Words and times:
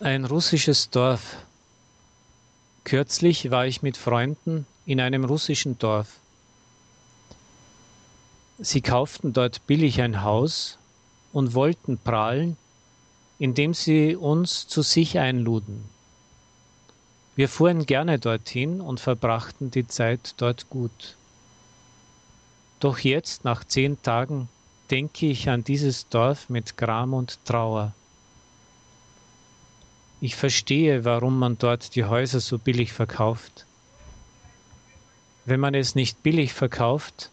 Ein 0.00 0.26
russisches 0.26 0.90
Dorf. 0.90 1.38
Kürzlich 2.84 3.50
war 3.50 3.66
ich 3.66 3.82
mit 3.82 3.96
Freunden 3.96 4.64
in 4.86 5.00
einem 5.00 5.24
russischen 5.24 5.76
Dorf. 5.76 6.20
Sie 8.60 8.80
kauften 8.80 9.32
dort 9.32 9.66
billig 9.66 10.00
ein 10.00 10.22
Haus 10.22 10.78
und 11.32 11.52
wollten 11.54 11.98
prahlen, 11.98 12.56
indem 13.40 13.74
sie 13.74 14.14
uns 14.14 14.68
zu 14.68 14.82
sich 14.82 15.18
einluden. 15.18 15.82
Wir 17.34 17.48
fuhren 17.48 17.84
gerne 17.84 18.20
dorthin 18.20 18.80
und 18.80 19.00
verbrachten 19.00 19.72
die 19.72 19.88
Zeit 19.88 20.34
dort 20.36 20.70
gut. 20.70 21.16
Doch 22.78 23.00
jetzt, 23.00 23.42
nach 23.42 23.64
zehn 23.64 24.00
Tagen, 24.00 24.48
denke 24.92 25.26
ich 25.26 25.48
an 25.48 25.64
dieses 25.64 26.08
Dorf 26.08 26.48
mit 26.48 26.76
Gram 26.76 27.14
und 27.14 27.44
Trauer. 27.44 27.94
Ich 30.20 30.34
verstehe, 30.34 31.04
warum 31.04 31.38
man 31.38 31.58
dort 31.58 31.94
die 31.94 32.04
Häuser 32.04 32.40
so 32.40 32.58
billig 32.58 32.92
verkauft. 32.92 33.66
Wenn 35.44 35.60
man 35.60 35.74
es 35.74 35.94
nicht 35.94 36.22
billig 36.24 36.52
verkauft, 36.52 37.30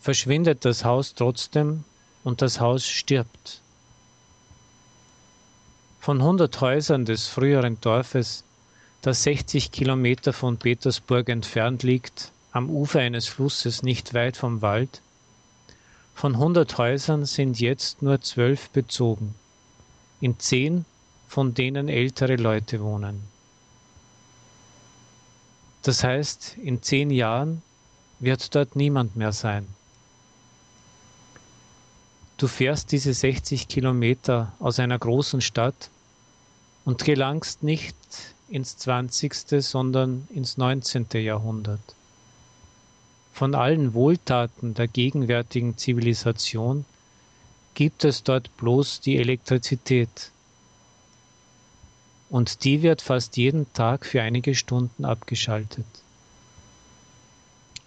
verschwindet 0.00 0.64
das 0.64 0.84
Haus 0.84 1.14
trotzdem 1.14 1.84
und 2.24 2.42
das 2.42 2.60
Haus 2.60 2.86
stirbt. 2.86 3.60
Von 6.00 6.20
100 6.20 6.60
Häusern 6.60 7.04
des 7.04 7.28
früheren 7.28 7.80
Dorfes, 7.80 8.42
das 9.02 9.22
60 9.22 9.70
Kilometer 9.70 10.32
von 10.32 10.56
Petersburg 10.56 11.28
entfernt 11.28 11.84
liegt, 11.84 12.32
am 12.50 12.70
Ufer 12.70 13.00
eines 13.00 13.28
Flusses 13.28 13.82
nicht 13.82 14.14
weit 14.14 14.36
vom 14.36 14.62
Wald, 14.62 15.00
von 16.14 16.34
100 16.34 16.76
Häusern 16.78 17.24
sind 17.26 17.60
jetzt 17.60 18.02
nur 18.02 18.20
zwölf 18.20 18.70
bezogen. 18.70 19.36
In 20.20 20.40
zehn 20.40 20.84
von 21.28 21.54
denen 21.54 21.88
ältere 21.88 22.36
Leute 22.36 22.80
wohnen. 22.82 23.22
Das 25.82 26.02
heißt, 26.02 26.56
in 26.62 26.82
zehn 26.82 27.10
Jahren 27.10 27.62
wird 28.18 28.54
dort 28.54 28.74
niemand 28.74 29.14
mehr 29.14 29.32
sein. 29.32 29.66
Du 32.38 32.48
fährst 32.48 32.92
diese 32.92 33.12
60 33.12 33.68
Kilometer 33.68 34.52
aus 34.58 34.78
einer 34.78 34.98
großen 34.98 35.40
Stadt 35.40 35.90
und 36.84 37.04
gelangst 37.04 37.62
nicht 37.62 37.96
ins 38.48 38.78
20., 38.78 39.62
sondern 39.62 40.26
ins 40.30 40.56
19. 40.56 41.06
Jahrhundert. 41.14 41.80
Von 43.32 43.54
allen 43.54 43.92
Wohltaten 43.92 44.74
der 44.74 44.88
gegenwärtigen 44.88 45.76
Zivilisation 45.76 46.84
gibt 47.74 48.04
es 48.04 48.22
dort 48.22 48.56
bloß 48.56 49.00
die 49.00 49.18
Elektrizität, 49.18 50.32
und 52.30 52.64
die 52.64 52.82
wird 52.82 53.02
fast 53.02 53.36
jeden 53.36 53.72
Tag 53.72 54.04
für 54.04 54.22
einige 54.22 54.54
Stunden 54.54 55.04
abgeschaltet. 55.04 55.86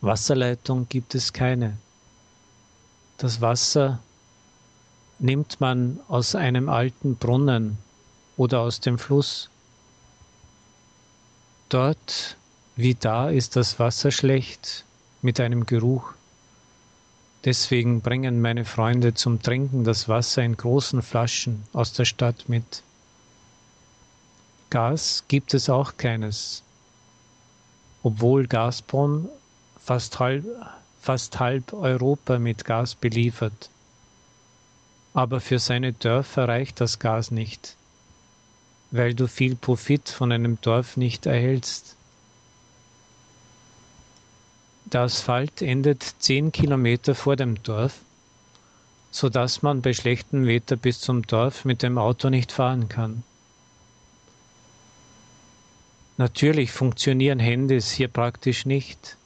Wasserleitung 0.02 0.88
gibt 0.90 1.14
es 1.14 1.32
keine. 1.32 1.78
Das 3.18 3.40
Wasser 3.40 4.00
nimmt 5.20 5.62
man 5.62 6.00
aus 6.08 6.34
einem 6.34 6.70
alten 6.70 7.16
Brunnen 7.16 7.78
oder 8.36 8.62
aus 8.62 8.80
dem 8.80 8.98
Fluss. 8.98 9.50
Dort 11.70 12.36
wie 12.76 12.96
da 12.96 13.30
ist 13.30 13.56
das 13.56 13.80
Wasser 13.80 14.12
schlecht 14.12 14.86
mit 15.22 15.40
einem 15.40 15.66
Geruch. 15.66 16.14
Deswegen 17.46 18.02
bringen 18.02 18.42
meine 18.42 18.66
Freunde 18.66 19.14
zum 19.14 19.42
Trinken 19.42 19.84
das 19.84 20.08
Wasser 20.08 20.42
in 20.42 20.58
großen 20.58 21.02
Flaschen 21.02 21.64
aus 21.74 21.94
der 21.94 22.06
Stadt 22.06 22.50
mit. 22.50 22.82
Gas 24.72 25.26
gibt 25.28 25.54
es 25.54 25.70
auch 25.70 25.98
keines, 25.98 26.64
obwohl 28.04 28.48
Gazprom 28.48 29.28
fast 29.84 30.18
halb, 30.20 30.46
fast 31.02 31.42
halb 31.42 31.74
Europa 31.74 32.40
mit 32.40 32.64
Gas 32.64 32.96
beliefert. 32.96 33.70
Aber 35.14 35.42
für 35.42 35.60
seine 35.60 35.92
Dörfer 35.92 36.48
reicht 36.48 36.80
das 36.80 37.00
Gas 37.00 37.32
nicht, 37.32 37.76
weil 38.92 39.14
du 39.14 39.28
viel 39.28 39.58
Profit 39.58 40.08
von 40.08 40.32
einem 40.32 40.58
Dorf 40.62 40.96
nicht 40.96 41.26
erhältst. 41.26 41.98
Der 44.86 45.02
Asphalt 45.02 45.62
endet 45.62 46.02
zehn 46.20 46.54
Kilometer 46.54 47.14
vor 47.14 47.36
dem 47.36 47.62
Dorf, 47.62 48.00
so 49.12 49.28
dass 49.28 49.64
man 49.64 49.82
bei 49.82 49.92
schlechtem 49.92 50.48
Wetter 50.48 50.78
bis 50.78 51.02
zum 51.02 51.28
Dorf 51.28 51.66
mit 51.66 51.84
dem 51.84 51.98
Auto 51.98 52.30
nicht 52.30 52.54
fahren 52.54 52.88
kann. 52.88 53.24
Natürlich 56.18 56.72
funktionieren 56.72 57.40
Handys 57.40 57.92
hier 57.92 58.10
praktisch 58.10 58.66
nicht. 58.66 59.18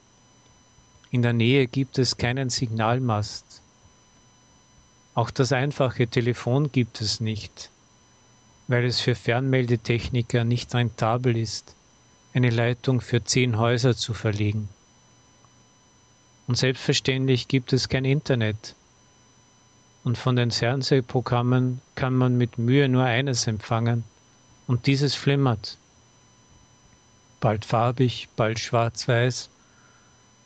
In 1.12 1.23
der 1.23 1.34
Nähe 1.34 1.68
gibt 1.68 1.97
es 1.97 2.18
keinen 2.18 2.50
Signalmast. 2.50 3.62
Auch 5.16 5.31
das 5.31 5.51
einfache 5.51 6.07
Telefon 6.07 6.72
gibt 6.72 7.01
es 7.01 7.19
nicht, 7.19 7.69
weil 8.68 8.85
es 8.85 9.00
für 9.00 9.16
Fernmeldetechniker 9.16 10.44
nicht 10.44 10.75
rentabel 10.75 11.38
ist, 11.38 11.75
eine 12.34 12.50
Leitung 12.50 13.01
für 13.01 13.24
zehn 13.24 13.57
Häuser 13.57 13.95
zu 13.95 14.13
verlegen. 14.13 14.69
Und 16.47 16.57
selbstverständlich 16.57 17.47
gibt 17.47 17.74
es 17.74 17.90
kein 17.90 18.06
Internet. 18.06 18.75
Und 20.03 20.18
von 20.18 20.35
den 20.35 20.51
Fernsehprogrammen 20.51 21.81
kann 21.95 22.13
man 22.13 22.38
mit 22.38 22.59
Mühe 22.59 22.88
nur 22.90 23.06
eines 23.06 23.47
empfangen, 23.47 24.03
und 24.68 24.85
dieses 24.85 25.16
flimmert 25.16 25.78
bald 27.40 27.66
farbig, 27.66 28.28
bald 28.35 28.59
schwarz-weiß, 28.59 29.50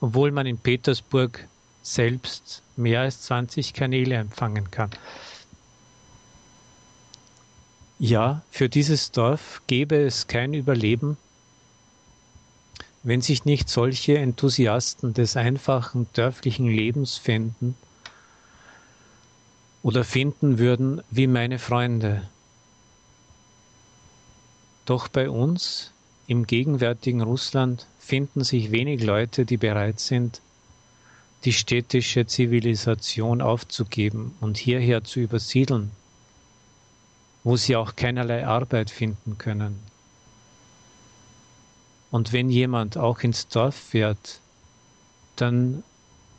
obwohl 0.02 0.32
man 0.32 0.46
in 0.46 0.58
Petersburg 0.58 1.48
selbst 1.82 2.62
mehr 2.76 3.02
als 3.02 3.22
20 3.24 3.74
Kanäle 3.74 4.16
empfangen 4.16 4.70
kann. 4.72 4.92
Ja, 8.00 8.44
für 8.50 8.70
dieses 8.70 9.12
Dorf 9.12 9.62
gäbe 9.68 9.98
es 9.98 10.28
kein 10.28 10.54
Überleben, 10.54 11.18
wenn 13.04 13.22
sich 13.22 13.46
nicht 13.46 13.70
solche 13.70 14.18
Enthusiasten 14.18 15.14
des 15.14 15.36
einfachen 15.36 16.08
dörflichen 16.14 16.68
Lebens 16.68 17.18
finden 17.18 17.76
oder 19.84 20.04
finden 20.04 20.60
würden 20.60 21.02
wie 21.10 21.28
meine 21.28 21.60
Freunde. 21.60 22.22
Doch 24.86 25.08
bei 25.08 25.30
uns 25.30 25.92
im 26.30 26.46
gegenwärtigen 26.46 27.22
Russland 27.22 27.88
finden 27.98 28.44
sich 28.44 28.70
wenig 28.72 29.02
Leute, 29.02 29.46
die 29.46 29.58
bereit 29.58 30.00
sind, 30.00 30.42
die 31.44 31.54
städtische 31.54 32.28
Zivilisation 32.28 33.42
aufzugeben 33.42 34.36
und 34.40 34.56
hierher 34.56 35.04
zu 35.04 35.22
übersiedeln, 35.22 35.90
wo 37.44 37.58
sie 37.58 37.76
auch 37.76 37.96
keinerlei 37.96 38.46
Arbeit 38.46 38.92
finden 38.92 39.40
können. 39.40 39.80
Und 42.12 42.32
wenn 42.32 42.52
jemand 42.52 42.96
auch 42.96 43.22
ins 43.22 43.48
Dorf 43.48 43.74
fährt, 43.74 44.40
dann 45.36 45.84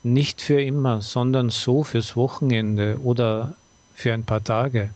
nicht 0.05 0.41
für 0.41 0.63
immer, 0.63 1.01
sondern 1.01 1.51
so 1.51 1.83
fürs 1.83 2.15
Wochenende 2.15 3.01
oder 3.03 3.57
für 3.95 4.15
ein 4.15 4.23
paar 4.23 4.45
Tage. 4.45 4.91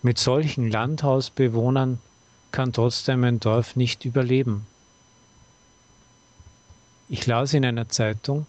Mit 0.00 0.16
solchen 0.16 0.70
Landhausbewohnern 0.70 1.98
kann 2.52 2.72
trotzdem 2.72 3.24
ein 3.24 3.40
Dorf 3.40 3.76
nicht 3.76 4.04
überleben. 4.04 4.66
Ich 7.08 7.26
las 7.26 7.54
in 7.54 7.64
einer 7.64 7.88
Zeitung, 7.88 8.46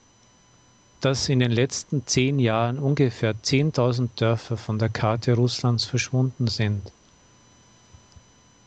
dass 1.01 1.29
in 1.29 1.39
den 1.39 1.51
letzten 1.51 2.05
zehn 2.05 2.37
Jahren 2.37 2.77
ungefähr 2.77 3.33
10.000 3.33 4.09
Dörfer 4.15 4.55
von 4.55 4.77
der 4.77 4.89
Karte 4.89 5.33
Russlands 5.33 5.85
verschwunden 5.85 6.47
sind. 6.47 6.91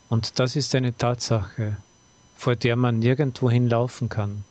Und 0.08 0.38
das 0.38 0.56
ist 0.56 0.74
eine 0.74 0.96
Tatsache, 0.96 1.76
vor 2.36 2.56
der 2.56 2.76
man 2.76 2.98
nirgendwo 2.98 3.50
hinlaufen 3.50 4.08
kann. 4.08 4.44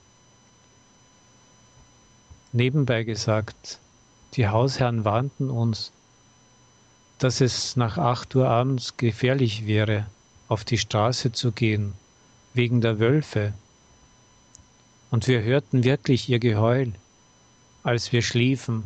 Nebenbei 2.54 3.04
gesagt, 3.04 3.80
die 4.36 4.48
Hausherren 4.48 5.04
warnten 5.04 5.50
uns, 5.50 5.92
dass 7.20 7.42
es 7.42 7.76
nach 7.76 7.98
acht 7.98 8.36
Uhr 8.36 8.48
abends 8.48 8.96
gefährlich 8.98 9.68
wäre, 9.68 10.06
auf 10.48 10.64
die 10.64 10.78
Straße 10.78 11.32
zu 11.32 11.52
gehen, 11.52 11.94
wegen 12.54 12.82
der 12.82 13.00
Wölfe. 13.00 13.54
Und 15.12 15.28
wir 15.28 15.42
hörten 15.44 15.84
wirklich 15.84 16.30
ihr 16.30 16.40
Geheul, 16.40 16.94
als 17.84 18.12
wir 18.12 18.22
schliefen 18.22 18.84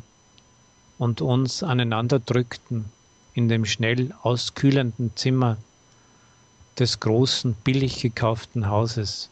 und 0.98 1.22
uns 1.22 1.64
aneinander 1.64 2.20
drückten 2.20 2.86
in 3.34 3.50
dem 3.50 3.66
schnell 3.66 4.14
auskühlenden 4.24 5.16
Zimmer 5.16 5.58
des 6.80 7.00
großen, 7.00 7.54
billig 7.64 8.02
gekauften 8.02 8.68
Hauses. 8.68 9.30